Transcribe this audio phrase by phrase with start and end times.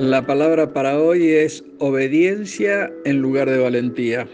[0.00, 4.26] La palabra para hoy es obediencia en lugar de valentía.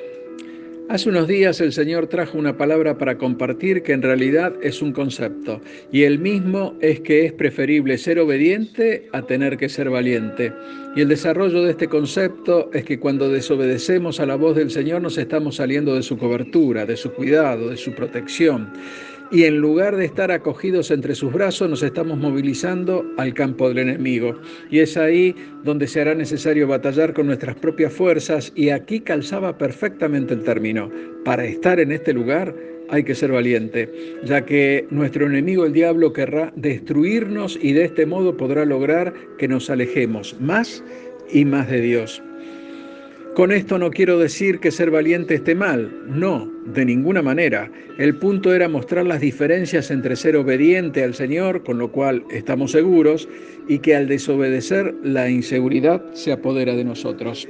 [0.89, 4.93] Hace unos días el Señor trajo una palabra para compartir que en realidad es un
[4.93, 5.61] concepto,
[5.91, 10.53] y el mismo es que es preferible ser obediente a tener que ser valiente.
[10.95, 15.03] Y el desarrollo de este concepto es que cuando desobedecemos a la voz del Señor
[15.03, 18.71] nos estamos saliendo de su cobertura, de su cuidado, de su protección
[19.31, 23.79] y en lugar de estar acogidos entre sus brazos nos estamos movilizando al campo del
[23.79, 24.39] enemigo.
[24.71, 25.35] Y es ahí
[25.65, 30.91] donde se hará necesario batallar con nuestras propias fuerzas y aquí calzaba perfectamente el término.
[31.25, 32.55] Para estar en este lugar
[32.89, 33.91] hay que ser valiente,
[34.25, 39.49] ya que nuestro enemigo el diablo querrá destruirnos y de este modo podrá lograr que
[39.49, 40.85] nos alejemos más
[41.33, 42.23] y más de Dios.
[43.37, 47.71] Con esto no quiero decir que ser valiente esté mal, no, de ninguna manera.
[47.99, 52.71] El punto era mostrar las diferencias entre ser obediente al Señor, con lo cual estamos
[52.71, 53.29] seguros,
[53.69, 57.47] y que al desobedecer la inseguridad se apodera de nosotros.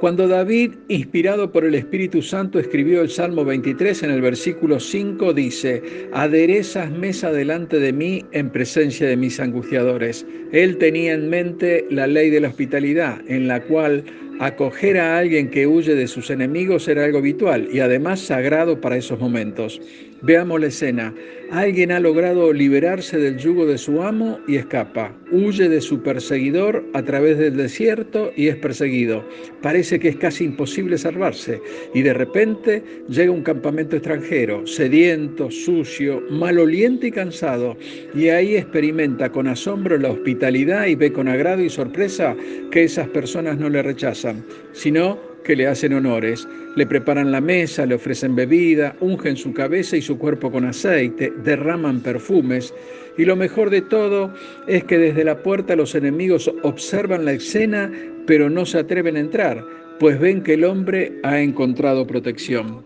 [0.00, 5.34] Cuando David, inspirado por el Espíritu Santo, escribió el Salmo 23 en el versículo 5,
[5.34, 10.26] dice, aderezas mesa delante de mí en presencia de mis angustiadores.
[10.52, 14.02] Él tenía en mente la ley de la hospitalidad, en la cual
[14.40, 18.96] acoger a alguien que huye de sus enemigos era algo habitual y además sagrado para
[18.96, 19.80] esos momentos.
[20.22, 21.14] Veamos la escena.
[21.50, 25.16] Alguien ha logrado liberarse del yugo de su amo y escapa.
[25.32, 29.24] Huye de su perseguidor a través del desierto y es perseguido.
[29.62, 31.60] Parece que es casi imposible salvarse.
[31.94, 37.76] Y de repente llega un campamento extranjero, sediento, sucio, maloliente y cansado.
[38.14, 42.36] Y ahí experimenta con asombro la hospitalidad y ve con agrado y sorpresa
[42.70, 44.29] que esas personas no le rechazan,
[44.72, 49.96] sino que le hacen honores, le preparan la mesa, le ofrecen bebida, ungen su cabeza
[49.96, 52.72] y su cuerpo con aceite, derraman perfumes,
[53.16, 54.32] y lo mejor de todo
[54.66, 57.90] es que desde la puerta los enemigos observan la escena,
[58.26, 59.64] pero no se atreven a entrar,
[59.98, 62.84] pues ven que el hombre ha encontrado protección.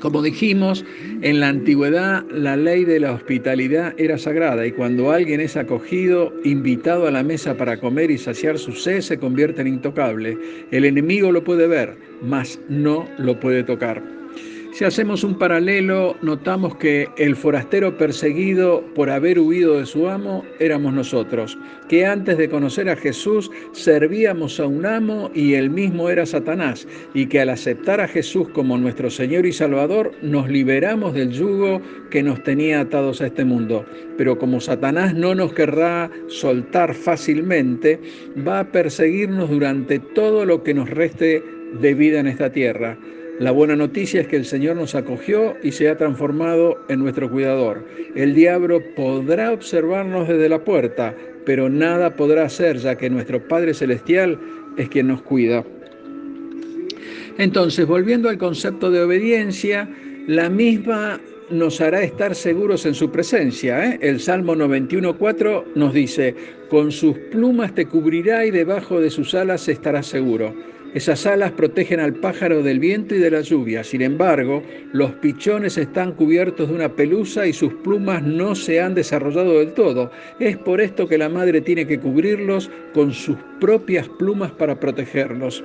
[0.00, 0.84] Como dijimos,
[1.22, 6.32] en la antigüedad la ley de la hospitalidad era sagrada y cuando alguien es acogido,
[6.44, 10.36] invitado a la mesa para comer y saciar su sed, se convierte en intocable.
[10.70, 14.15] El enemigo lo puede ver, mas no lo puede tocar.
[14.76, 20.44] Si hacemos un paralelo, notamos que el forastero perseguido por haber huido de su amo
[20.58, 21.56] éramos nosotros,
[21.88, 26.86] que antes de conocer a Jesús servíamos a un amo y él mismo era Satanás,
[27.14, 31.80] y que al aceptar a Jesús como nuestro Señor y Salvador nos liberamos del yugo
[32.10, 33.86] que nos tenía atados a este mundo.
[34.18, 37.98] Pero como Satanás no nos querrá soltar fácilmente,
[38.46, 41.42] va a perseguirnos durante todo lo que nos reste
[41.80, 42.98] de vida en esta tierra.
[43.38, 47.30] La buena noticia es que el Señor nos acogió y se ha transformado en nuestro
[47.30, 47.84] cuidador.
[48.14, 51.14] El diablo podrá observarnos desde la puerta,
[51.44, 54.38] pero nada podrá hacer ya que nuestro Padre Celestial
[54.78, 55.62] es quien nos cuida.
[57.36, 59.86] Entonces, volviendo al concepto de obediencia,
[60.26, 61.20] la misma
[61.50, 63.84] nos hará estar seguros en su presencia.
[63.84, 63.98] ¿eh?
[64.00, 66.34] El Salmo 91.4 nos dice,
[66.70, 70.54] con sus plumas te cubrirá y debajo de sus alas estarás seguro.
[70.94, 73.84] Esas alas protegen al pájaro del viento y de la lluvia.
[73.84, 78.94] Sin embargo, los pichones están cubiertos de una pelusa y sus plumas no se han
[78.94, 80.10] desarrollado del todo.
[80.40, 85.62] Es por esto que la madre tiene que cubrirlos con sus propias plumas para protegerlos.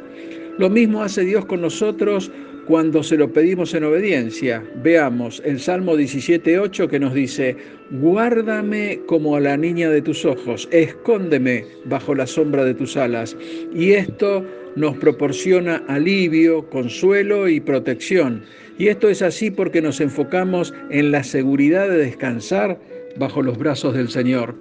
[0.58, 2.30] Lo mismo hace Dios con nosotros
[2.68, 4.64] cuando se lo pedimos en obediencia.
[4.84, 7.56] Veamos el Salmo 17.8 que nos dice,
[7.92, 13.36] guárdame como a la niña de tus ojos, escóndeme bajo la sombra de tus alas.
[13.74, 14.46] Y esto
[14.76, 18.44] nos proporciona alivio, consuelo y protección.
[18.78, 22.80] Y esto es así porque nos enfocamos en la seguridad de descansar
[23.18, 24.56] bajo los brazos del Señor.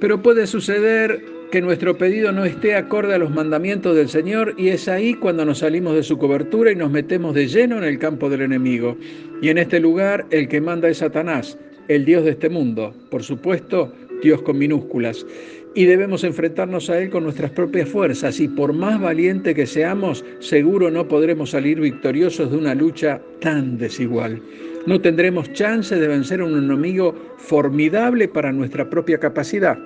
[0.00, 4.68] Pero puede suceder que nuestro pedido no esté acorde a los mandamientos del Señor y
[4.68, 7.98] es ahí cuando nos salimos de su cobertura y nos metemos de lleno en el
[7.98, 8.96] campo del enemigo.
[9.42, 11.58] Y en este lugar el que manda es Satanás,
[11.88, 13.92] el Dios de este mundo, por supuesto,
[14.22, 15.26] Dios con minúsculas.
[15.74, 20.22] Y debemos enfrentarnos a Él con nuestras propias fuerzas y por más valiente que seamos,
[20.38, 24.42] seguro no podremos salir victoriosos de una lucha tan desigual.
[24.84, 29.78] No tendremos chance de vencer a un enemigo formidable para nuestra propia capacidad.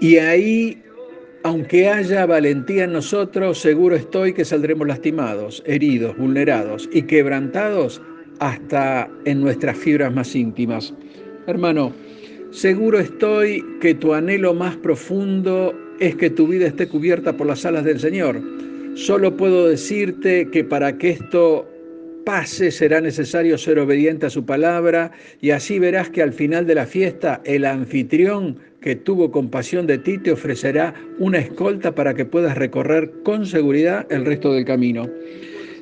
[0.00, 0.82] Y ahí,
[1.42, 8.00] aunque haya valentía en nosotros, seguro estoy que saldremos lastimados, heridos, vulnerados y quebrantados
[8.38, 10.94] hasta en nuestras fibras más íntimas.
[11.46, 11.92] Hermano,
[12.56, 17.66] seguro estoy que tu anhelo más profundo es que tu vida esté cubierta por las
[17.66, 18.40] alas del Señor.
[18.94, 21.68] Solo puedo decirte que para que esto
[22.24, 25.12] pase será necesario ser obediente a su palabra
[25.42, 29.98] y así verás que al final de la fiesta el anfitrión que tuvo compasión de
[29.98, 35.06] ti te ofrecerá una escolta para que puedas recorrer con seguridad el resto del camino.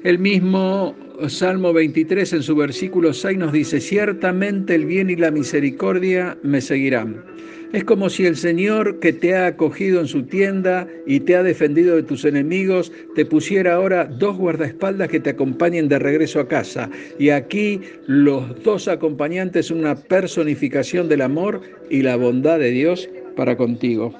[0.05, 0.95] El mismo
[1.29, 6.61] Salmo 23 en su versículo 6 nos dice, ciertamente el bien y la misericordia me
[6.61, 7.25] seguirán.
[7.73, 11.43] Es como si el Señor que te ha acogido en su tienda y te ha
[11.43, 16.49] defendido de tus enemigos, te pusiera ahora dos guardaespaldas que te acompañen de regreso a
[16.49, 16.91] casa.
[17.19, 23.09] Y aquí los dos acompañantes son una personificación del amor y la bondad de Dios
[23.37, 24.15] para contigo.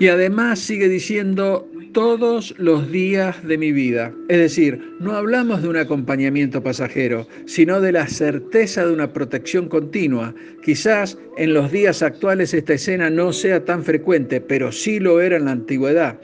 [0.00, 1.68] Y además sigue diciendo,
[1.98, 4.12] todos los días de mi vida.
[4.28, 9.68] Es decir, no hablamos de un acompañamiento pasajero, sino de la certeza de una protección
[9.68, 10.32] continua.
[10.62, 15.38] Quizás en los días actuales esta escena no sea tan frecuente, pero sí lo era
[15.38, 16.20] en la antigüedad.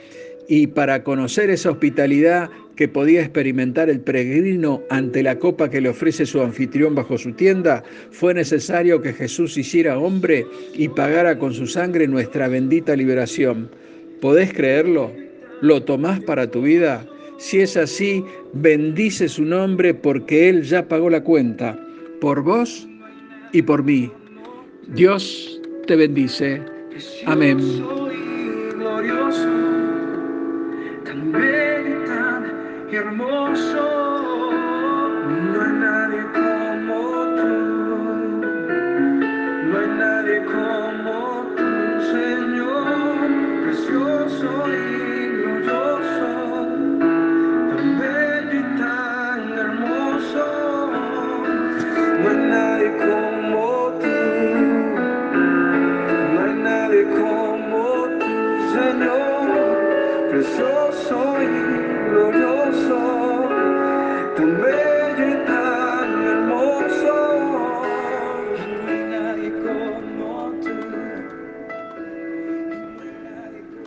[0.46, 5.88] Y para conocer esa hospitalidad que podía experimentar el peregrino ante la copa que le
[5.88, 7.82] ofrece su anfitrión bajo su tienda,
[8.12, 13.70] fue necesario que Jesús hiciera hombre y pagara con su sangre nuestra bendita liberación.
[14.20, 15.23] ¿Podés creerlo?
[15.60, 17.06] ¿Lo tomás para tu vida?
[17.38, 21.78] Si es así, bendice su nombre porque Él ya pagó la cuenta,
[22.20, 22.86] por vos
[23.52, 24.10] y por mí.
[24.88, 26.62] Dios te bendice.
[27.26, 27.58] Amén.
[32.96, 34.50] hermoso,
[35.52, 36.98] no hay nadie como
[37.38, 37.54] tú,
[39.68, 41.16] no hay nadie como
[41.56, 41.68] tú,
[42.12, 42.86] Señor,
[43.64, 44.48] precioso
[60.64, 63.14] Precioso y glorioso.
[64.36, 64.93] to me.